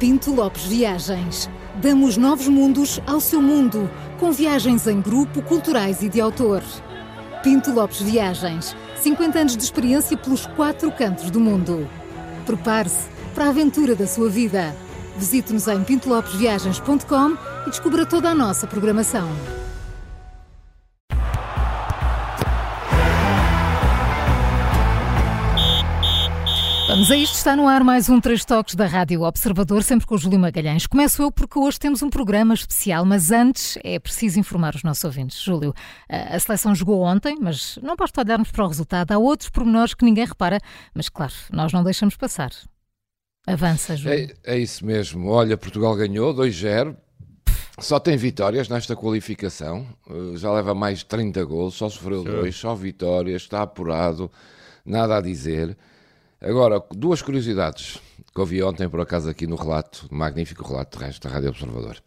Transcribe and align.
Pinto 0.00 0.34
Lopes 0.34 0.64
Viagens. 0.64 1.50
Damos 1.74 2.16
novos 2.16 2.48
mundos 2.48 2.98
ao 3.06 3.20
seu 3.20 3.42
mundo, 3.42 3.88
com 4.18 4.32
viagens 4.32 4.86
em 4.86 4.98
grupo, 4.98 5.42
culturais 5.42 6.00
e 6.00 6.08
de 6.08 6.18
autor. 6.18 6.62
Pinto 7.42 7.70
Lopes 7.70 8.00
Viagens. 8.00 8.74
50 8.96 9.38
anos 9.38 9.56
de 9.58 9.62
experiência 9.62 10.16
pelos 10.16 10.46
quatro 10.46 10.90
cantos 10.90 11.30
do 11.30 11.38
mundo. 11.38 11.86
Prepare-se 12.46 13.10
para 13.34 13.44
a 13.44 13.48
aventura 13.50 13.94
da 13.94 14.06
sua 14.06 14.30
vida. 14.30 14.74
Visite-nos 15.18 15.68
em 15.68 15.84
pintolopesviagens.com 15.84 17.36
e 17.66 17.68
descubra 17.68 18.06
toda 18.06 18.30
a 18.30 18.34
nossa 18.34 18.66
programação. 18.66 19.28
Vamos 27.00 27.12
a 27.12 27.16
isto, 27.16 27.34
está 27.34 27.56
no 27.56 27.66
ar 27.66 27.82
mais 27.82 28.10
um 28.10 28.20
Três 28.20 28.44
Toques 28.44 28.74
da 28.74 28.84
Rádio 28.84 29.22
Observador, 29.22 29.82
sempre 29.82 30.06
com 30.06 30.16
o 30.16 30.18
Júlio 30.18 30.38
Magalhães. 30.38 30.86
Começo 30.86 31.22
eu 31.22 31.32
porque 31.32 31.58
hoje 31.58 31.78
temos 31.78 32.02
um 32.02 32.10
programa 32.10 32.52
especial, 32.52 33.06
mas 33.06 33.30
antes 33.30 33.78
é 33.82 33.98
preciso 33.98 34.38
informar 34.38 34.74
os 34.74 34.82
nossos 34.82 35.02
ouvintes. 35.04 35.40
Júlio, 35.40 35.72
a 36.06 36.38
seleção 36.38 36.74
jogou 36.74 37.00
ontem, 37.00 37.38
mas 37.40 37.78
não 37.82 37.96
basta 37.96 38.20
olharmos 38.20 38.50
para 38.50 38.66
o 38.66 38.68
resultado. 38.68 39.12
Há 39.12 39.18
outros 39.18 39.48
pormenores 39.48 39.94
que 39.94 40.04
ninguém 40.04 40.26
repara, 40.26 40.60
mas 40.92 41.08
claro, 41.08 41.32
nós 41.50 41.72
não 41.72 41.82
deixamos 41.82 42.18
passar. 42.18 42.50
Avança, 43.46 43.96
Júlio. 43.96 44.36
É, 44.44 44.56
é 44.56 44.58
isso 44.58 44.84
mesmo. 44.84 45.26
Olha, 45.30 45.56
Portugal 45.56 45.96
ganhou 45.96 46.34
2-0. 46.34 46.94
Só 47.78 47.98
tem 47.98 48.18
vitórias 48.18 48.68
nesta 48.68 48.94
qualificação. 48.94 49.86
Uh, 50.06 50.36
já 50.36 50.52
leva 50.52 50.74
mais 50.74 50.98
de 50.98 51.06
30 51.06 51.42
gols, 51.44 51.76
só 51.76 51.88
sofreu 51.88 52.22
dois, 52.22 52.54
só 52.54 52.74
vitórias, 52.74 53.40
está 53.40 53.62
apurado, 53.62 54.30
nada 54.84 55.16
a 55.16 55.20
dizer. 55.22 55.78
Agora, 56.40 56.82
duas 56.90 57.20
curiosidades 57.20 58.00
que 58.34 58.40
ouvi 58.40 58.62
ontem, 58.62 58.88
por 58.88 59.00
acaso, 59.00 59.28
aqui 59.28 59.46
no 59.46 59.56
relato, 59.56 60.08
magnífico 60.10 60.66
relato 60.66 60.98
terrestre 60.98 61.28
da 61.28 61.34
Rádio 61.34 61.50
Observador. 61.50 62.02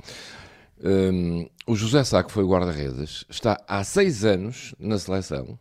Um, 0.84 1.48
o 1.68 1.76
José 1.76 2.04
Sá, 2.04 2.24
que 2.24 2.32
foi 2.32 2.44
guarda-redes, 2.44 3.26
está 3.30 3.62
há 3.68 3.84
seis 3.84 4.26
anos 4.26 4.74
na 4.80 4.98
seleção 4.98 5.58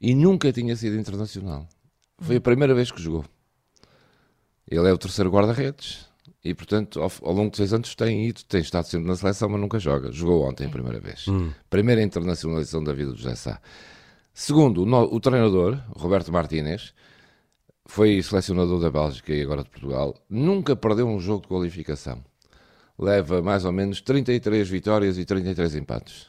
e 0.00 0.14
nunca 0.14 0.50
tinha 0.50 0.74
sido 0.76 0.98
internacional. 0.98 1.68
Foi 2.18 2.36
a 2.36 2.40
primeira 2.40 2.74
vez 2.74 2.90
que 2.90 3.02
jogou. 3.02 3.24
Ele 4.66 4.88
é 4.88 4.92
o 4.92 4.98
terceiro 4.98 5.30
guarda-redes 5.30 6.06
e, 6.42 6.54
portanto, 6.54 7.00
ao, 7.02 7.12
ao, 7.22 7.34
longo 7.34 7.50
de 7.50 7.58
seis 7.58 7.74
anos 7.74 7.94
tem 7.94 8.28
ido, 8.28 8.42
tem 8.44 8.62
estado 8.62 8.86
sempre 8.86 9.06
na 9.06 9.14
seleção, 9.14 9.48
mas 9.50 9.60
nunca 9.60 9.78
joga. 9.78 10.10
Jogou 10.10 10.48
ontem 10.48 10.66
a 10.66 10.70
primeira 10.70 10.98
vez. 10.98 11.28
Hum. 11.28 11.52
Primeira 11.68 12.02
internacionalização 12.02 12.82
da 12.82 12.94
vida 12.94 13.12
do 13.12 13.18
José 13.18 13.34
Sá. 13.34 13.60
Segundo, 14.32 14.82
o, 14.82 14.86
no, 14.86 15.02
o 15.02 15.20
treinador, 15.20 15.78
Roberto 15.94 16.32
Martínez, 16.32 16.94
foi 17.86 18.22
selecionador 18.22 18.80
da 18.80 18.90
Bélgica 18.90 19.32
e 19.32 19.42
agora 19.42 19.62
de 19.62 19.70
Portugal, 19.70 20.14
nunca 20.28 20.76
perdeu 20.76 21.06
um 21.06 21.20
jogo 21.20 21.42
de 21.42 21.48
qualificação. 21.48 22.22
Leva 22.98 23.40
mais 23.42 23.64
ou 23.64 23.72
menos 23.72 24.00
33 24.00 24.68
vitórias 24.68 25.18
e 25.18 25.24
33 25.24 25.76
empates. 25.76 26.26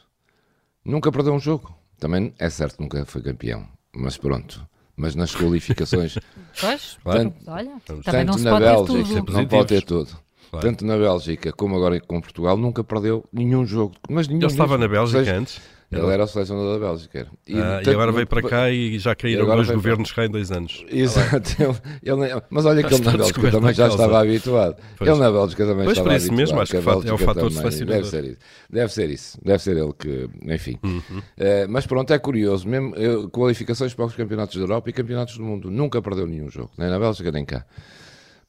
Nunca 0.84 1.10
perdeu 1.10 1.34
um 1.34 1.40
jogo. 1.40 1.74
Também 1.98 2.32
é 2.38 2.48
certo, 2.48 2.80
nunca 2.80 3.04
foi 3.04 3.22
campeão. 3.22 3.66
Mas 3.94 4.16
pronto. 4.16 4.66
Mas 4.96 5.14
nas 5.14 5.34
qualificações. 5.34 6.18
pois, 6.60 6.98
tanto, 7.04 7.50
olha, 7.50 7.72
também 8.04 8.24
não 8.24 8.34
se 8.34 8.44
na 8.44 8.50
pode 8.50 8.64
Bélgica, 8.64 9.20
tudo. 9.20 9.32
não 9.32 9.46
pode 9.46 9.68
ter 9.68 9.82
tudo. 9.84 10.27
Claro. 10.50 10.66
Tanto 10.66 10.84
na 10.84 10.96
Bélgica 10.96 11.52
como 11.52 11.76
agora 11.76 12.00
com 12.00 12.20
Portugal, 12.20 12.56
nunca 12.56 12.82
perdeu 12.82 13.24
nenhum 13.32 13.66
jogo. 13.66 13.94
Mas 14.08 14.28
nenhum 14.28 14.40
Ele 14.40 14.46
estava 14.46 14.78
na 14.78 14.88
Bélgica 14.88 15.18
seja, 15.18 15.36
antes? 15.36 15.60
Ele 15.90 16.06
era 16.12 16.24
o 16.24 16.26
selecionador 16.26 16.78
da 16.78 16.86
Bélgica. 16.86 17.26
E, 17.46 17.58
ah, 17.58 17.80
e 17.84 17.90
agora 17.90 18.12
veio 18.12 18.26
para 18.26 18.42
cá 18.42 18.70
e 18.70 18.98
já 18.98 19.14
caíram 19.14 19.46
dois 19.46 19.70
governos 19.70 20.12
cá 20.12 20.26
em 20.26 20.30
dois 20.30 20.52
anos. 20.52 20.84
Exato. 20.90 21.56
ele, 22.04 22.26
ele, 22.26 22.42
mas 22.50 22.66
olha 22.66 22.82
que 22.82 22.92
ele 22.92 23.04
na 23.04 23.12
Bélgica 23.12 23.50
também 23.50 23.72
já 23.72 23.88
estava 23.88 24.20
habituado. 24.20 24.76
Pois. 24.98 25.10
Ele 25.10 25.18
na 25.18 25.30
Bélgica 25.30 25.64
também 25.64 25.84
pois 25.84 25.96
estava 25.96 26.10
por 26.10 26.16
isso 26.16 26.26
habituado. 26.26 26.36
mesmo, 26.36 26.60
acho 26.60 26.70
que, 26.72 27.08
é 27.08 27.12
o 27.12 27.18
fator 27.18 27.50
selecionador. 27.50 28.02
Deve 28.02 28.10
ser 28.10 28.24
isso. 28.24 28.38
Deve 28.68 28.92
ser 28.92 29.10
isso. 29.10 29.38
Deve 29.42 29.62
ser 29.62 29.76
ele 29.78 29.92
que, 29.98 30.28
enfim. 30.52 30.78
Uhum. 30.84 31.00
Uh, 31.18 31.22
mas 31.70 31.86
pronto, 31.86 32.12
é 32.12 32.18
curioso. 32.18 32.68
Mesmo 32.68 32.94
uh, 32.94 33.30
qualificações 33.30 33.94
para 33.94 34.04
os 34.04 34.14
campeonatos 34.14 34.56
da 34.56 34.62
Europa 34.62 34.90
e 34.90 34.92
campeonatos 34.92 35.38
do 35.38 35.42
mundo. 35.42 35.70
Nunca 35.70 36.02
perdeu 36.02 36.26
nenhum 36.26 36.50
jogo. 36.50 36.70
Nem 36.76 36.90
na 36.90 36.98
Bélgica, 36.98 37.32
nem 37.32 37.46
cá. 37.46 37.64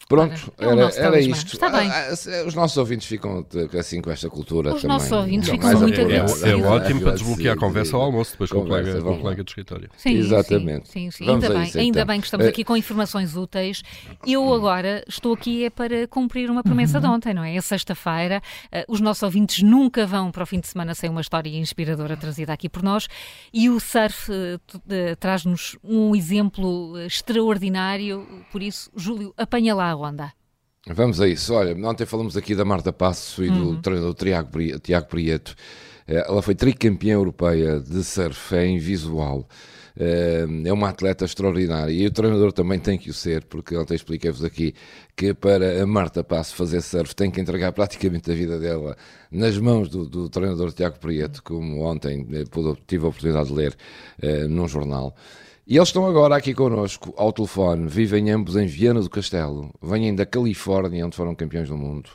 Pronto, 0.10 0.52
é 0.58 0.66
era, 0.66 0.90
era 0.96 1.20
isto. 1.20 1.54
Está 1.54 1.70
bem. 1.70 1.88
Ah, 1.88 2.10
ah, 2.10 2.48
os 2.48 2.56
nossos 2.56 2.76
ouvintes 2.78 3.08
ficam 3.08 3.46
assim 3.78 4.02
com 4.02 4.10
esta 4.10 4.28
cultura 4.28 4.74
os 4.74 4.82
também. 4.82 4.98
Os 4.98 5.04
nossos 5.04 5.12
ouvintes 5.12 5.50
ficam 5.50 5.80
muito 5.80 6.02
é, 6.02 6.50
é, 6.50 6.52
é 6.52 6.56
ótimo 6.56 7.02
para 7.02 7.12
desbloquear 7.12 7.56
a 7.56 7.60
conversa 7.60 7.96
ao 7.96 8.02
almoço 8.02 8.32
depois 8.32 8.50
com 8.50 8.58
o 8.58 8.66
colega, 8.66 9.00
com 9.04 9.12
o 9.12 9.20
colega 9.20 9.44
de 9.44 9.52
escritório. 9.52 9.90
Sim, 9.98 10.18
Exatamente. 10.18 10.90
Sim, 10.90 11.12
sim, 11.12 11.26
sim. 11.26 11.30
Ainda, 11.30 11.50
bem, 11.50 11.64
isso, 11.64 11.78
ainda 11.78 12.00
então. 12.00 12.08
bem 12.08 12.20
que 12.22 12.26
estamos 12.26 12.48
aqui 12.48 12.64
com 12.64 12.76
informações 12.76 13.36
úteis. 13.36 13.84
Eu 14.26 14.52
agora 14.52 15.04
estou 15.08 15.34
aqui 15.34 15.66
é 15.66 15.70
para 15.70 16.08
cumprir 16.08 16.50
uma 16.50 16.64
promessa 16.64 16.98
uhum. 16.98 17.02
de 17.02 17.08
ontem, 17.08 17.34
não 17.36 17.44
é? 17.44 17.56
É 17.56 17.62
sexta-feira. 17.62 18.42
Uh, 18.74 18.92
os 18.92 19.00
nossos 19.00 19.22
ouvintes 19.22 19.62
nunca 19.62 20.08
vão 20.08 20.32
para 20.32 20.42
o 20.42 20.46
fim 20.48 20.60
de 20.60 20.68
semana 20.68 20.96
sem 20.96 21.08
uma 21.08 21.22
história 21.22 21.50
inspiradora 21.50 22.18
trazida 22.18 22.52
aqui 22.52 22.68
por 22.68 22.82
nós. 22.82 23.08
E 23.54 23.70
o 23.70 23.80
surf 23.80 24.32
uh, 24.32 24.60
traz-nos 25.20 25.78
um 25.84 26.16
exemplo 26.16 26.98
extraordinário. 27.02 28.28
Por 28.52 28.64
isso, 28.64 28.90
Júlio, 28.96 29.36
apanha 29.38 29.76
lá 29.76 29.89
onda. 29.96 30.34
Vamos 30.88 31.22
a 31.22 31.28
isso. 31.28 31.54
Olha, 31.54 31.76
ontem 31.88 32.06
falamos 32.06 32.36
aqui 32.38 32.56
da 32.56 32.66
Marta 32.66 32.92
Passo 32.92 33.44
e 33.44 33.50
do 33.50 33.70
uhum. 33.70 33.82
treinador 33.82 34.14
Tiago, 34.16 34.80
Tiago 34.80 35.08
Prieto. 35.08 35.56
Eh, 36.08 36.26
ela 36.28 36.42
foi 36.42 36.56
tricampeã 36.56 37.14
europeia 37.14 37.80
de 37.80 38.04
surf 38.04 38.56
em 38.56 38.80
visual. 38.80 39.48
Eh, 39.96 40.46
é 40.66 40.74
uma 40.74 40.90
atleta 40.90 41.26
extraordinária 41.26 41.92
e 41.92 42.08
o 42.08 42.12
treinador 42.12 42.52
também 42.52 42.80
tem 42.80 42.98
que 42.98 43.10
o 43.10 43.14
ser, 43.14 43.44
porque 43.46 43.76
ontem 43.78 43.96
expliquei-vos 43.96 44.44
aqui 44.44 44.74
que 45.16 45.34
para 45.34 45.84
a 45.84 45.86
Marta 45.86 46.24
Passo 46.24 46.56
fazer 46.56 46.82
surf 46.82 47.16
tem 47.16 47.30
que 47.30 47.40
entregar 47.40 47.72
praticamente 47.74 48.32
a 48.32 48.34
vida 48.34 48.58
dela 48.58 48.96
nas 49.32 49.58
mãos 49.58 49.90
do, 49.90 50.06
do 50.06 50.30
treinador 50.30 50.72
Tiago 50.74 50.98
Prieto, 51.00 51.44
como 51.44 51.82
ontem 51.82 52.26
eh, 52.32 52.44
tive 52.88 53.06
a 53.06 53.10
oportunidade 53.10 53.50
de 53.50 53.54
ler 53.54 53.78
num 54.50 54.68
jornal. 54.68 55.16
E 55.70 55.78
eles 55.78 55.90
estão 55.90 56.08
agora 56.08 56.36
aqui 56.36 56.52
connosco 56.52 57.14
ao 57.16 57.32
telefone, 57.32 57.88
vivem 57.88 58.32
ambos 58.32 58.56
em 58.56 58.66
Viana 58.66 59.02
do 59.02 59.10
Castelo, 59.10 59.72
vêm 59.80 60.16
da 60.16 60.26
Califórnia, 60.26 61.06
onde 61.06 61.16
foram 61.16 61.36
campeões 61.36 61.70
do 61.70 61.78
mundo. 61.78 62.10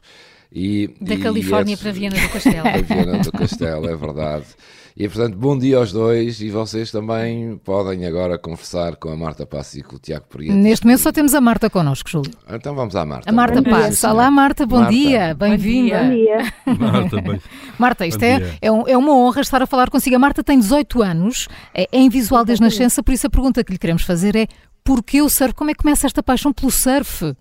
E, 0.50 0.92
da 1.00 1.14
e 1.14 1.18
Califórnia 1.18 1.76
para 1.76 1.92
Viana 1.92 2.16
do 2.16 2.28
Castelo. 2.30 2.62
Para 2.64 2.82
Viana 2.82 3.18
do 3.18 3.30
Castelo, 3.30 3.88
é 3.88 3.94
verdade. 3.94 4.46
E 4.96 5.08
portanto, 5.08 5.36
bom 5.36 5.58
dia 5.58 5.78
aos 5.78 5.92
dois 5.92 6.40
e 6.40 6.50
vocês 6.50 6.92
também 6.92 7.58
podem 7.58 8.06
agora 8.06 8.38
conversar 8.38 8.94
com 8.94 9.08
a 9.08 9.16
Marta 9.16 9.44
Passos 9.44 9.74
e 9.74 9.82
com 9.82 9.96
o 9.96 9.98
Tiago 9.98 10.24
Prieto. 10.28 10.56
Neste 10.56 10.86
momento 10.86 11.00
só 11.00 11.10
temos 11.10 11.34
a 11.34 11.40
Marta 11.40 11.68
connosco, 11.68 12.08
Júlio. 12.08 12.30
Então 12.48 12.76
vamos 12.76 12.94
à 12.94 13.04
Marta. 13.04 13.28
A 13.28 13.32
Marta 13.32 13.60
Passos. 13.60 14.04
Olá 14.04 14.30
Marta, 14.30 14.64
bom 14.64 14.78
Marta. 14.78 14.92
dia, 14.92 15.34
bem-vinda. 15.34 16.00
Bom 16.00 16.10
dia. 16.10 16.38
Marta, 16.78 17.20
bem. 17.20 17.40
Marta, 17.76 18.06
isto 18.06 18.22
é, 18.22 18.38
é, 18.62 18.70
um, 18.70 18.86
é, 18.86 18.96
uma 18.96 19.16
honra 19.16 19.40
estar 19.40 19.60
a 19.60 19.66
falar 19.66 19.90
consigo. 19.90 20.14
A 20.14 20.18
Marta 20.20 20.44
tem 20.44 20.60
18 20.60 21.02
anos, 21.02 21.48
é, 21.74 21.88
é 21.90 21.98
em 21.98 22.08
visual 22.08 22.44
desde 22.44 22.62
nascença, 22.62 23.02
por 23.02 23.12
isso 23.12 23.26
a 23.26 23.30
pergunta 23.30 23.64
que 23.64 23.72
lhe 23.72 23.78
queremos 23.78 24.04
fazer 24.04 24.36
é 24.36 24.46
porquê 24.84 25.20
o 25.20 25.28
surf? 25.28 25.54
Como 25.54 25.70
é 25.70 25.74
que 25.74 25.82
começa 25.82 26.06
esta 26.06 26.22
paixão 26.22 26.52
pelo 26.52 26.70
surf? 26.70 27.34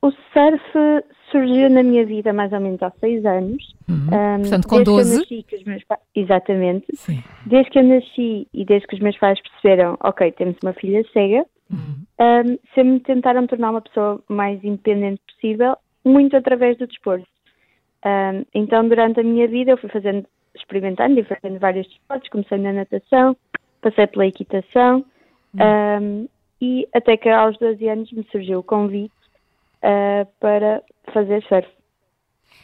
O 0.00 0.12
surf 0.32 1.04
surgiu 1.34 1.68
na 1.68 1.82
minha 1.82 2.06
vida 2.06 2.32
mais 2.32 2.52
ou 2.52 2.60
menos 2.60 2.80
há 2.80 2.92
seis 3.00 3.26
anos. 3.26 3.74
Uhum. 3.88 4.06
Um, 4.06 4.40
Portanto, 4.42 4.68
com 4.68 4.82
12? 4.84 5.18
Nasci, 5.18 5.46
Exatamente. 6.14 6.86
Sim. 6.94 7.22
Desde 7.44 7.70
que 7.70 7.78
eu 7.80 7.82
nasci 7.82 8.46
e 8.54 8.64
desde 8.64 8.86
que 8.86 8.94
os 8.94 9.00
meus 9.00 9.18
pais 9.18 9.40
perceberam, 9.42 9.98
ok, 10.00 10.30
temos 10.32 10.56
uma 10.62 10.72
filha 10.72 11.04
cega, 11.12 11.44
uhum. 11.70 12.04
um, 12.20 12.58
sempre 12.72 12.92
me 12.92 13.00
tentaram 13.00 13.46
tornar 13.48 13.70
uma 13.70 13.80
pessoa 13.80 14.22
mais 14.28 14.62
independente 14.62 15.20
possível, 15.26 15.76
muito 16.04 16.36
através 16.36 16.78
do 16.78 16.86
desporto. 16.86 17.26
Um, 18.06 18.44
então, 18.54 18.88
durante 18.88 19.18
a 19.18 19.24
minha 19.24 19.48
vida, 19.48 19.72
eu 19.72 19.78
fui 19.78 19.88
fazendo, 19.88 20.24
experimentando 20.54 21.18
e 21.18 21.24
fazendo 21.24 21.58
vários 21.58 21.88
desportos. 21.88 22.28
Comecei 22.28 22.58
na 22.58 22.72
natação, 22.72 23.36
passei 23.80 24.06
pela 24.06 24.26
equitação, 24.26 25.04
uhum. 25.54 26.28
e 26.60 26.86
até 26.94 27.16
que 27.16 27.28
aos 27.28 27.58
12 27.58 27.88
anos 27.88 28.12
me 28.12 28.24
surgiu 28.30 28.60
o 28.60 28.62
convite 28.62 29.23
uh, 29.84 30.26
para 30.40 30.82
fazer 31.12 31.44
surf. 31.44 31.68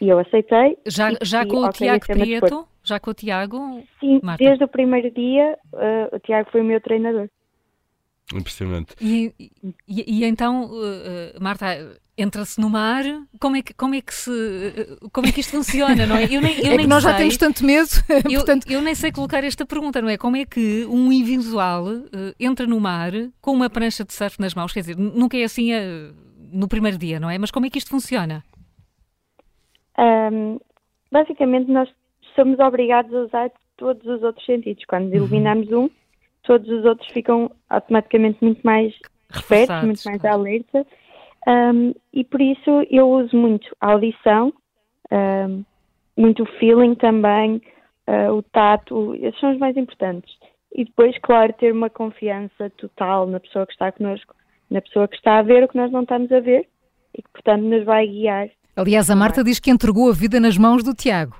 E 0.00 0.09
eu 0.09 0.19
aceitei. 0.19 0.79
Já, 0.87 1.11
já 1.23 1.44
com 1.44 1.59
o 1.59 1.71
Tiago 1.71 2.06
Prieto? 2.06 2.67
Já 2.83 2.99
com 2.99 3.11
o 3.11 3.15
Tiago? 3.15 3.83
Sim, 4.00 4.21
Marta. 4.23 4.43
desde 4.43 4.65
o 4.65 4.69
primeiro 4.69 5.11
dia 5.11 5.59
uh, 5.75 6.17
o 6.17 6.19
Tiago 6.19 6.50
foi 6.50 6.62
o 6.62 6.65
meu 6.65 6.81
treinador. 6.81 7.29
Impressionante. 8.33 8.94
E, 9.00 9.35
e, 9.89 10.21
e 10.21 10.25
então, 10.25 10.67
uh, 10.67 11.43
Marta, 11.43 11.67
entra-se 12.17 12.61
no 12.61 12.71
mar, 12.71 13.03
como 13.41 13.56
é 13.56 13.62
que, 13.62 13.75
como 13.75 13.94
é 13.94 14.00
que 14.00 14.15
se 14.15 14.31
como 15.12 15.27
é 15.27 15.33
que 15.33 15.41
isto 15.41 15.50
funciona, 15.50 16.06
não 16.06 16.17
é? 16.17 16.25
Eu 16.25 16.41
nem, 16.41 16.59
eu 16.61 16.73
é 16.73 16.77
nem 16.77 16.87
nós 16.87 17.03
sei, 17.03 17.12
já 17.12 17.19
temos 17.19 17.37
tanto 17.37 17.65
medo. 17.65 17.89
Eu, 18.31 18.41
portanto... 18.41 18.71
eu 18.71 18.81
nem 18.81 18.94
sei 18.94 19.11
colocar 19.11 19.43
esta 19.43 19.67
pergunta, 19.67 20.00
não 20.00 20.09
é? 20.09 20.17
Como 20.17 20.37
é 20.37 20.44
que 20.44 20.85
um 20.87 21.11
invisual 21.12 21.87
uh, 21.87 22.35
entra 22.39 22.67
no 22.67 22.79
mar 22.79 23.12
com 23.41 23.53
uma 23.53 23.69
prancha 23.69 24.05
de 24.05 24.12
surf 24.12 24.41
nas 24.41 24.55
mãos? 24.55 24.73
Quer 24.73 24.81
dizer, 24.81 24.97
nunca 24.97 25.37
é 25.37 25.44
assim 25.44 25.73
uh, 25.75 26.15
no 26.52 26.69
primeiro 26.69 26.99
dia, 26.99 27.20
não 27.20 27.31
é? 27.31 27.38
Mas 27.38 27.50
como 27.50 27.67
é 27.67 27.70
que 27.70 27.79
isto 27.79 27.91
funciona? 27.91 28.43
Um, 29.99 30.58
basicamente, 31.11 31.70
nós 31.70 31.88
somos 32.35 32.58
obrigados 32.58 33.14
a 33.14 33.20
usar 33.20 33.50
todos 33.76 34.06
os 34.06 34.23
outros 34.23 34.44
sentidos. 34.44 34.85
Quando 34.85 35.08
uhum. 35.08 35.14
eliminamos 35.14 35.70
um, 35.73 35.91
todos 36.43 36.69
os 36.69 36.85
outros 36.85 37.11
ficam 37.12 37.50
automaticamente 37.69 38.38
muito 38.43 38.61
mais 38.62 38.94
espertos, 39.32 39.85
muito 39.85 40.05
mais 40.05 40.25
alerta. 40.25 40.87
Um, 41.47 41.94
e 42.12 42.25
por 42.25 42.41
isso 42.41 42.87
eu 42.91 43.11
uso 43.11 43.37
muito 43.37 43.75
a 43.81 43.93
audição, 43.93 44.53
um, 45.11 45.64
muito 46.17 46.43
o 46.43 46.46
feeling 46.58 46.94
também, 46.94 47.62
uh, 48.06 48.32
o 48.32 48.43
tato, 48.43 49.14
esses 49.14 49.38
são 49.41 49.53
os 49.53 49.58
mais 49.58 49.76
importantes. 49.76 50.35
E 50.73 50.85
depois, 50.85 51.17
claro, 51.19 51.53
ter 51.55 51.73
uma 51.73 51.91
confiança 51.91 52.70
total 52.76 53.26
na 53.26 53.41
pessoa 53.41 53.67
que 53.67 53.73
está 53.73 53.91
connosco, 53.91 54.35
na 54.70 54.81
pessoa 54.81 55.08
que 55.08 55.17
está 55.17 55.38
a 55.38 55.43
ver 55.43 55.64
o 55.64 55.69
que 55.69 55.76
nós 55.76 55.90
não 55.90 56.02
estamos 56.02 56.31
a 56.31 56.40
ver 56.40 56.67
e 57.17 57.22
que, 57.22 57.28
portanto, 57.32 57.62
nos 57.62 57.84
vai 57.84 58.06
guiar. 58.06 58.49
Aliás, 58.76 59.11
a 59.11 59.17
Marta 59.17 59.43
diz 59.43 59.58
que 59.58 59.70
entregou 59.70 60.08
a 60.08 60.14
vida 60.14 60.38
nas 60.38 60.56
mãos 60.56 60.84
do 60.84 60.94
Tiago. 60.94 61.37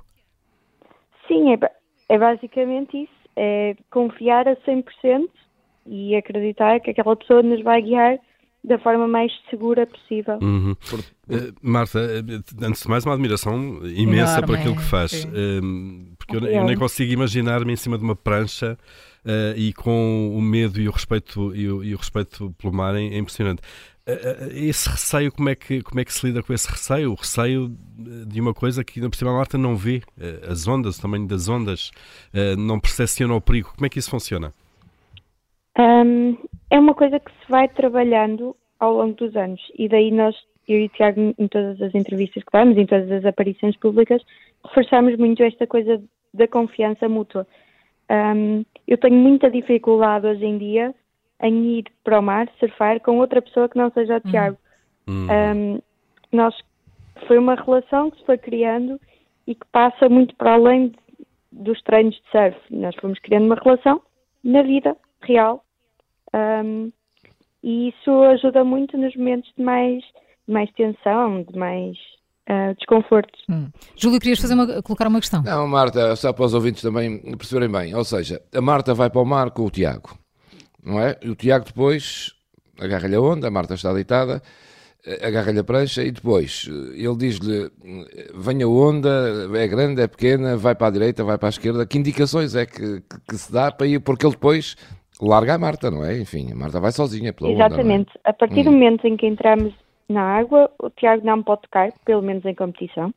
Sim, 1.27 1.53
é, 1.53 1.59
é 2.09 2.17
basicamente 2.17 3.03
isso. 3.03 3.21
É 3.35 3.75
confiar 3.89 4.47
a 4.47 4.55
100% 4.57 5.29
e 5.87 6.15
acreditar 6.15 6.79
que 6.81 6.91
aquela 6.91 7.15
pessoa 7.15 7.41
nos 7.41 7.63
vai 7.63 7.81
guiar 7.81 8.19
da 8.63 8.77
forma 8.77 9.07
mais 9.07 9.31
segura 9.49 9.87
possível. 9.87 10.37
Uhum. 10.41 10.71
Uh, 10.93 11.53
Marta, 11.61 11.99
eh, 11.99 12.65
antes 12.65 12.83
de 12.83 12.89
mais, 12.89 13.05
uma 13.05 13.13
admiração 13.13 13.53
imensa 13.85 14.33
Enorme, 14.33 14.45
por 14.45 14.55
aquilo 14.55 14.75
que 14.75 14.83
faz. 14.83 15.25
Uh, 15.25 16.10
porque 16.31 16.45
eu, 16.45 16.49
eu, 16.49 16.63
nem 16.65 16.77
consigo 16.77 17.11
imaginar-me 17.11 17.73
em 17.73 17.75
cima 17.75 17.97
de 17.97 18.03
uma 18.03 18.15
prancha 18.15 18.77
uh, 19.25 19.57
e 19.57 19.73
com 19.73 20.31
o 20.35 20.41
medo 20.41 20.79
e 20.79 20.87
o 20.87 20.91
respeito, 20.91 21.55
e 21.55 21.69
o, 21.69 21.83
e 21.83 21.93
o 21.93 21.97
respeito 21.97 22.53
pelo 22.57 22.73
mar 22.73 22.95
é, 22.95 23.03
é 23.03 23.17
impressionante. 23.17 23.61
esse 24.53 24.89
receio, 24.89 25.31
como 25.31 25.49
é, 25.49 25.55
que, 25.55 25.81
como 25.81 25.99
é 25.99 26.05
que 26.05 26.13
se 26.13 26.25
lida 26.25 26.41
com 26.41 26.53
esse 26.53 26.69
receio? 26.69 27.11
O 27.11 27.15
receio 27.15 27.71
de 28.27 28.39
uma 28.39 28.53
coisa 28.53 28.83
que, 28.83 28.99
na 28.99 29.09
por 29.09 29.15
cima, 29.15 29.31
a 29.31 29.35
Marta 29.35 29.57
não 29.57 29.75
vê, 29.75 30.01
as 30.49 30.67
ondas, 30.67 30.97
o 30.97 31.01
tamanho 31.01 31.27
das 31.27 31.47
ondas, 31.47 31.91
não 32.57 32.79
percepciona 32.79 33.35
o 33.35 33.41
perigo. 33.41 33.71
Como 33.75 33.85
é 33.85 33.89
que 33.89 33.99
isso 33.99 34.09
funciona? 34.09 34.53
Um, 35.77 36.37
é 36.69 36.79
uma 36.79 36.93
coisa 36.93 37.19
que 37.19 37.31
se 37.31 37.49
vai 37.49 37.67
trabalhando 37.69 38.55
ao 38.79 38.95
longo 38.95 39.13
dos 39.13 39.35
anos 39.35 39.61
e 39.77 39.87
daí 39.87 40.11
nós, 40.11 40.35
eu 40.67 40.79
e 40.79 40.85
o 40.85 40.89
Tiago, 40.89 41.33
em 41.37 41.47
todas 41.47 41.81
as 41.81 41.93
entrevistas 41.95 42.43
que 42.43 42.51
damos, 42.51 42.77
em 42.77 42.85
todas 42.85 43.09
as 43.11 43.25
aparições 43.25 43.77
públicas, 43.77 44.21
reforçamos 44.65 45.17
muito 45.17 45.41
esta 45.43 45.65
coisa 45.65 46.01
da 46.33 46.47
confiança 46.47 47.07
mútua. 47.09 47.47
Um, 48.09 48.65
eu 48.87 48.97
tenho 48.97 49.15
muita 49.15 49.49
dificuldade 49.49 50.27
hoje 50.27 50.45
em 50.45 50.57
dia 50.57 50.93
em 51.41 51.79
ir 51.79 51.85
para 52.03 52.19
o 52.19 52.21
mar, 52.21 52.47
surfar, 52.59 52.99
com 52.99 53.19
outra 53.19 53.41
pessoa 53.41 53.67
que 53.67 53.77
não 53.77 53.89
seja 53.91 54.17
o 54.17 54.21
Tiago. 54.21 54.57
Uhum. 55.07 55.27
Um, 55.27 55.81
nós, 56.31 56.55
foi 57.27 57.37
uma 57.37 57.55
relação 57.55 58.11
que 58.11 58.19
se 58.19 58.25
foi 58.25 58.37
criando 58.37 58.99
e 59.47 59.55
que 59.55 59.65
passa 59.71 60.07
muito 60.07 60.35
para 60.35 60.53
além 60.53 60.89
de, 60.89 60.97
dos 61.51 61.81
treinos 61.81 62.15
de 62.15 62.23
surf. 62.31 62.57
Nós 62.69 62.95
fomos 62.95 63.17
criando 63.19 63.45
uma 63.45 63.55
relação 63.55 64.01
na 64.43 64.61
vida 64.61 64.95
real. 65.21 65.63
Um, 66.33 66.91
e 67.63 67.89
isso 67.89 68.11
ajuda 68.23 68.63
muito 68.63 68.97
nos 68.97 69.15
momentos 69.15 69.51
de 69.57 69.63
mais, 69.63 70.03
de 70.47 70.53
mais 70.53 70.71
tensão, 70.73 71.43
de 71.43 71.57
mais 71.57 71.97
uh, 72.49 72.75
desconforto. 72.75 73.31
Hum. 73.49 73.69
Júlio, 73.95 74.19
querias 74.19 74.39
fazer 74.39 74.53
uma, 74.53 74.81
colocar 74.81 75.07
uma 75.07 75.19
questão? 75.19 75.43
Não, 75.43 75.67
Marta, 75.67 76.15
só 76.15 76.33
para 76.33 76.45
os 76.45 76.53
ouvintes 76.53 76.81
também 76.81 77.19
perceberem 77.37 77.71
bem. 77.71 77.95
Ou 77.95 78.03
seja, 78.03 78.41
a 78.53 78.61
Marta 78.61 78.93
vai 78.93 79.09
para 79.09 79.21
o 79.21 79.25
mar 79.25 79.51
com 79.51 79.63
o 79.63 79.69
Tiago, 79.69 80.17
não 80.83 80.99
é? 80.99 81.17
E 81.21 81.29
o 81.29 81.35
Tiago 81.35 81.65
depois 81.65 82.33
agarra-lhe 82.79 83.15
a 83.15 83.21
onda, 83.21 83.47
a 83.47 83.51
Marta 83.51 83.75
está 83.75 83.93
deitada, 83.93 84.41
eh, 85.05 85.27
agarra-lhe 85.27 85.59
a 85.59 85.63
prancha 85.63 86.03
e 86.03 86.11
depois 86.11 86.67
eh, 86.69 87.01
ele 87.01 87.15
diz-lhe: 87.15 87.71
venha 88.33 88.65
a 88.65 88.69
onda, 88.69 89.49
é 89.53 89.67
grande, 89.67 90.01
é 90.01 90.07
pequena, 90.07 90.57
vai 90.57 90.75
para 90.75 90.87
a 90.87 90.91
direita, 90.91 91.23
vai 91.23 91.37
para 91.37 91.49
a 91.49 91.51
esquerda. 91.51 91.85
Que 91.85 91.97
indicações 91.97 92.55
é 92.55 92.65
que, 92.65 93.01
que, 93.01 93.19
que 93.29 93.37
se 93.37 93.51
dá 93.51 93.71
para 93.71 93.87
ir? 93.87 93.99
Porque 93.99 94.25
ele 94.25 94.33
depois 94.33 94.75
larga 95.21 95.53
a 95.53 95.57
Marta, 95.57 95.91
não 95.91 96.03
é? 96.03 96.19
Enfim, 96.19 96.51
a 96.51 96.55
Marta 96.55 96.79
vai 96.79 96.91
sozinha 96.91 97.31
pela 97.31 97.51
Exatamente. 97.51 98.09
Onda, 98.09 98.21
é? 98.25 98.29
A 98.29 98.33
partir 98.33 98.61
hum. 98.61 98.63
do 98.63 98.71
momento 98.71 99.05
em 99.05 99.15
que 99.15 99.27
entramos 99.27 99.73
na 100.07 100.21
água, 100.21 100.71
o 100.79 100.89
Tiago 100.89 101.25
não 101.25 101.41
pode 101.43 101.63
tocar, 101.63 101.91
pelo 102.05 102.21
menos 102.21 102.45
em 102.45 102.55
competição. 102.55 103.13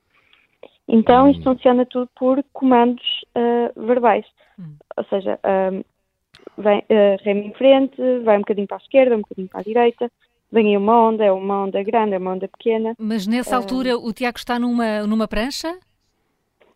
Então, 0.86 1.26
hum. 1.26 1.30
isto 1.30 1.42
funciona 1.42 1.86
tudo 1.86 2.08
por 2.16 2.42
comandos 2.52 3.04
uh, 3.36 3.86
verbais. 3.86 4.26
Hum. 4.58 4.76
Ou 4.96 5.04
seja, 5.04 5.38
uh, 5.42 5.84
vem, 6.58 6.78
uh, 6.78 7.22
rema 7.22 7.40
em 7.40 7.54
frente, 7.54 7.96
vai 8.24 8.36
um 8.36 8.40
bocadinho 8.40 8.66
para 8.66 8.76
a 8.76 8.84
esquerda, 8.84 9.16
um 9.16 9.22
bocadinho 9.22 9.48
para 9.48 9.60
a 9.60 9.64
direita, 9.64 10.10
vem 10.52 10.68
aí 10.68 10.76
uma 10.76 11.08
onda, 11.08 11.24
é 11.24 11.32
uma 11.32 11.64
onda 11.64 11.82
grande, 11.82 12.14
é 12.14 12.18
uma 12.18 12.32
onda 12.32 12.48
pequena. 12.48 12.94
Mas 12.98 13.26
nessa 13.26 13.56
altura 13.56 13.96
o 13.96 14.12
Tiago 14.12 14.38
está 14.38 14.58
numa, 14.58 15.06
numa 15.06 15.26
prancha? 15.26 15.78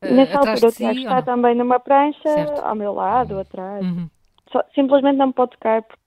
Nessa 0.00 0.38
altura 0.38 0.68
o 0.68 0.72
Tiago 0.72 0.98
está 0.98 1.22
também 1.22 1.54
numa 1.54 1.78
prancha, 1.78 2.20
certo. 2.22 2.60
ao 2.60 2.74
meu 2.74 2.92
lado, 2.92 3.38
atrás. 3.38 3.84
Uhum 3.84 4.08
só, 4.52 4.64
simplesmente 4.74 5.16
não 5.16 5.28
me 5.28 5.32
pode 5.32 5.52
tocar 5.52 5.82
porque 5.82 6.02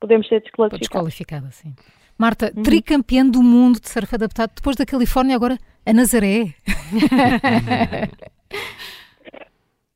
podemos 0.00 0.28
ser 0.28 0.40
desqualificados. 0.40 0.80
Desqualificada, 0.80 1.50
sim. 1.50 1.74
Marta, 2.18 2.52
uhum. 2.56 2.62
tricampeã 2.62 3.26
do 3.26 3.42
mundo 3.42 3.80
de 3.80 3.88
surf 3.88 4.14
adaptado, 4.14 4.52
depois 4.54 4.76
da 4.76 4.86
Califórnia, 4.86 5.36
agora 5.36 5.58
a 5.84 5.92
Nazaré. 5.92 6.54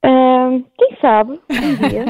uh, 0.04 0.64
quem 0.78 0.96
sabe, 1.00 1.40
um 1.50 1.88
dia. 1.88 2.04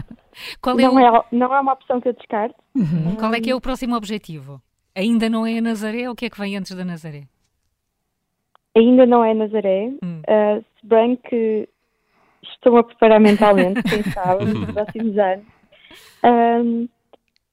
Qual 0.62 0.78
é 0.78 0.82
não, 0.82 0.94
o... 0.94 1.00
é, 1.00 1.24
não 1.32 1.54
é 1.54 1.60
uma 1.60 1.72
opção 1.72 2.00
que 2.00 2.08
eu 2.08 2.12
descarto. 2.14 2.54
Uhum. 2.74 3.16
Qual 3.16 3.34
é 3.34 3.40
que 3.40 3.50
é 3.50 3.54
o 3.54 3.60
próximo 3.60 3.96
objetivo? 3.96 4.62
Ainda 4.94 5.28
não 5.28 5.46
é 5.46 5.58
a 5.58 5.60
Nazaré 5.60 6.06
ou 6.06 6.12
o 6.12 6.16
que 6.16 6.26
é 6.26 6.30
que 6.30 6.38
vem 6.38 6.56
antes 6.56 6.74
da 6.74 6.84
Nazaré? 6.84 7.24
Ainda 8.76 9.04
não 9.04 9.24
é 9.24 9.34
Nazaré, 9.34 9.90
hum. 10.02 10.22
uh, 10.22 10.64
se 10.80 10.86
bem 10.86 11.16
que 11.16 11.68
estou 12.42 12.76
a 12.78 12.84
preparar 12.84 13.20
mentalmente, 13.20 13.82
quem 13.82 14.02
sabe, 14.12 14.44
nos 14.44 14.70
próximos 14.72 15.18
anos. 15.18 15.44
Um, 16.24 16.88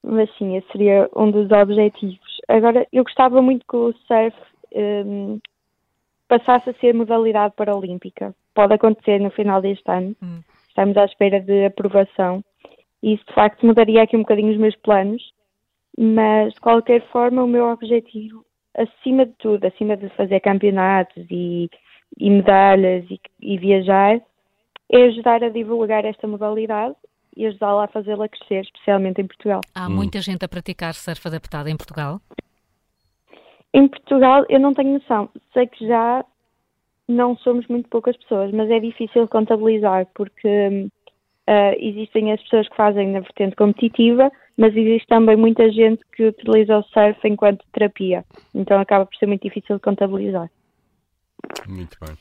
mas 0.07 0.29
sim, 0.37 0.55
esse 0.55 0.67
seria 0.71 1.09
um 1.15 1.29
dos 1.29 1.51
objetivos. 1.51 2.41
Agora, 2.47 2.87
eu 2.93 3.03
gostava 3.03 3.41
muito 3.41 3.65
que 3.67 3.75
o 3.75 3.93
surf 4.07 4.35
um, 4.73 5.39
passasse 6.27 6.69
a 6.69 6.73
ser 6.75 6.93
modalidade 6.93 7.53
paralímpica. 7.55 8.33
Pode 8.55 8.73
acontecer 8.73 9.19
no 9.19 9.29
final 9.29 9.61
deste 9.61 9.89
ano. 9.91 10.15
Hum. 10.23 10.39
Estamos 10.69 10.95
à 10.95 11.05
espera 11.05 11.41
de 11.41 11.65
aprovação. 11.65 12.41
E 13.03 13.13
isso, 13.13 13.25
de 13.27 13.33
facto, 13.33 13.65
mudaria 13.65 14.01
aqui 14.01 14.15
um 14.15 14.21
bocadinho 14.21 14.51
os 14.51 14.57
meus 14.57 14.75
planos. 14.77 15.21
Mas, 15.97 16.53
de 16.53 16.61
qualquer 16.61 17.01
forma, 17.09 17.43
o 17.43 17.47
meu 17.47 17.65
objetivo, 17.65 18.45
acima 18.75 19.25
de 19.25 19.33
tudo, 19.33 19.65
acima 19.65 19.97
de 19.97 20.07
fazer 20.09 20.39
campeonatos 20.39 21.25
e, 21.29 21.69
e 22.17 22.29
medalhas 22.29 23.03
e, 23.09 23.19
e 23.41 23.57
viajar, 23.57 24.21
é 24.89 25.03
ajudar 25.03 25.43
a 25.43 25.49
divulgar 25.49 26.05
esta 26.05 26.27
modalidade 26.27 26.95
e 27.37 27.45
ajudá-la 27.45 27.85
a 27.85 27.87
fazê-la 27.87 28.27
crescer, 28.27 28.61
especialmente 28.61 29.21
em 29.21 29.27
Portugal. 29.27 29.61
Há 29.73 29.87
muita 29.89 30.19
gente 30.21 30.43
a 30.43 30.47
praticar 30.47 30.93
surf 30.93 31.27
adaptado 31.27 31.67
em 31.67 31.77
Portugal? 31.77 32.19
Em 33.73 33.87
Portugal 33.87 34.45
eu 34.49 34.59
não 34.59 34.73
tenho 34.73 34.93
noção. 34.93 35.29
Sei 35.53 35.67
que 35.67 35.87
já 35.87 36.25
não 37.07 37.37
somos 37.37 37.65
muito 37.67 37.87
poucas 37.89 38.17
pessoas, 38.17 38.51
mas 38.51 38.69
é 38.69 38.79
difícil 38.79 39.27
contabilizar 39.27 40.07
porque 40.13 40.89
uh, 41.47 41.75
existem 41.79 42.33
as 42.33 42.41
pessoas 42.43 42.67
que 42.67 42.75
fazem 42.75 43.09
na 43.09 43.21
vertente 43.21 43.55
competitiva, 43.55 44.31
mas 44.57 44.75
existe 44.75 45.07
também 45.07 45.37
muita 45.37 45.71
gente 45.71 46.01
que 46.13 46.25
utiliza 46.25 46.77
o 46.77 46.83
surf 46.83 47.19
enquanto 47.25 47.63
terapia. 47.71 48.25
Então 48.53 48.79
acaba 48.79 49.05
por 49.05 49.15
ser 49.15 49.27
muito 49.27 49.43
difícil 49.43 49.79
contabilizar. 49.79 50.49
Muito 51.67 51.97
bem. 52.01 52.17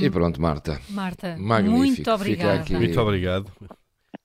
E 0.00 0.10
pronto, 0.10 0.40
Marta. 0.40 0.80
Marta, 0.90 1.36
Magnífico. 1.38 1.78
muito 1.78 2.10
obrigada. 2.10 2.64
Muito 2.70 3.00
obrigado. 3.00 3.52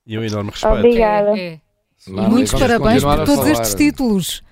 E 0.10 0.18
um 0.18 0.24
enorme 0.24 0.50
respeito. 0.50 0.76
Obrigada. 0.76 1.38
É, 1.38 1.54
é. 1.54 1.60
Muitos 2.08 2.52
parabéns 2.60 3.04
por 3.04 3.26
todos 3.26 3.46
estes 3.46 3.76
títulos. 3.76 4.44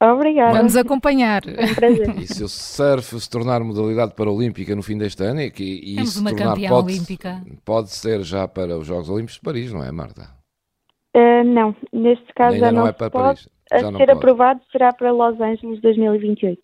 Obrigada. 0.00 0.58
Vamos 0.58 0.74
acompanhar. 0.74 1.42
É 1.46 1.66
um 1.66 1.74
prazer. 1.74 2.18
E 2.18 2.26
se 2.26 2.42
o 2.42 2.48
surf 2.48 3.20
se 3.20 3.30
tornar 3.30 3.62
modalidade 3.62 4.14
paralímpica 4.14 4.74
no 4.74 4.82
fim 4.82 4.98
deste 4.98 5.22
ano, 5.22 5.40
e, 5.40 5.46
e 5.46 5.50
Temos 5.94 6.10
isso 6.10 6.20
uma 6.20 6.30
tornar, 6.30 6.54
campeã 6.54 6.68
pode, 6.68 6.92
olímpica. 6.92 7.42
Pode 7.64 7.90
ser 7.90 8.22
já 8.24 8.48
para 8.48 8.76
os 8.76 8.88
Jogos 8.88 9.08
Olímpicos 9.08 9.34
de 9.34 9.40
Paris, 9.40 9.72
não 9.72 9.84
é, 9.84 9.92
Marta? 9.92 10.28
Uh, 11.16 11.44
não, 11.44 11.76
neste 11.92 12.32
caso 12.34 12.54
Ainda 12.54 12.66
já 12.66 12.72
não, 12.72 12.82
não 12.82 12.88
é 12.88 12.92
para 12.92 13.10
pode. 13.10 13.24
Paris. 13.24 13.48
Já 13.70 13.88
a 13.88 13.92
ser 13.92 13.98
pode. 13.98 14.10
aprovado 14.10 14.60
será 14.72 14.92
para 14.92 15.12
Los 15.12 15.40
Angeles 15.40 15.80
2028. 15.80 16.60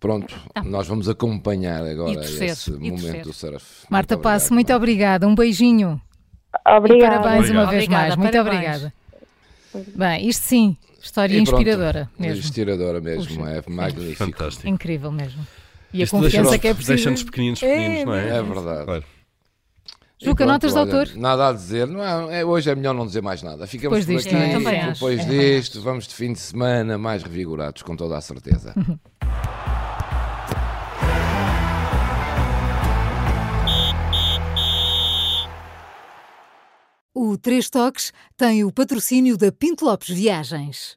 Pronto, 0.00 0.34
ah. 0.54 0.62
nós 0.62 0.88
vamos 0.88 1.06
acompanhar 1.06 1.84
agora 1.84 2.22
esse 2.24 2.70
momento 2.72 3.24
do 3.24 3.32
surf. 3.32 3.86
Marta 3.90 4.16
Passo, 4.16 4.54
muito 4.54 4.72
obrigada. 4.72 5.26
Um 5.26 5.34
beijinho. 5.34 6.00
Obrigada. 6.66 7.14
E 7.14 7.18
parabéns 7.18 7.38
Obrigado. 7.38 7.62
uma 7.62 7.70
vez 7.70 7.84
obrigada, 7.84 8.06
mais. 8.08 8.16
Muito 8.16 8.38
obrigada. 8.38 8.94
Bem, 9.94 10.28
isto 10.28 10.42
sim, 10.42 10.76
história 11.02 11.38
inspiradora 11.38 12.10
mesmo. 12.18 12.38
Inspiradora 12.38 13.00
mesmo, 13.00 13.46
é 13.46 13.62
magnífico. 13.68 14.16
Fantástico. 14.16 14.68
Incrível 14.68 15.10
mesmo. 15.10 15.44
E 15.92 16.02
Isto 16.02 16.16
a 16.16 16.20
confiança 16.20 16.58
que 16.58 16.68
é 16.68 16.74
preciso. 16.74 16.94
Deixa-nos 16.94 17.22
pequeninos, 17.22 17.60
pequeninos, 17.60 18.00
é, 18.00 18.04
não 18.04 18.14
é? 18.14 18.28
É 18.28 18.42
verdade. 18.42 18.84
Claro. 18.84 19.04
Juca, 20.20 20.46
notas 20.46 20.72
de 20.72 20.78
autor? 20.78 21.10
Nada 21.16 21.48
a 21.48 21.52
dizer. 21.52 21.86
Não 21.86 22.02
é, 22.02 22.40
é, 22.40 22.44
hoje 22.44 22.70
é 22.70 22.74
melhor 22.74 22.94
não 22.94 23.06
dizer 23.06 23.22
mais 23.22 23.42
nada. 23.42 23.66
Ficamos 23.66 24.04
depois 24.04 24.24
por 24.24 24.32
disto, 24.32 24.66
aqui. 24.66 24.92
Depois 24.92 25.20
é. 25.20 25.24
disto, 25.28 25.82
vamos 25.82 26.08
de 26.08 26.14
fim 26.14 26.32
de 26.32 26.38
semana 26.38 26.96
mais 26.96 27.22
revigorados, 27.22 27.82
com 27.82 27.94
toda 27.94 28.16
a 28.16 28.20
certeza. 28.20 28.74
O 37.34 37.36
Três 37.36 37.68
Toques 37.68 38.12
tem 38.36 38.62
o 38.62 38.70
patrocínio 38.70 39.36
da 39.36 39.50
Pinto 39.50 39.84
Lopes 39.84 40.08
Viagens. 40.08 40.96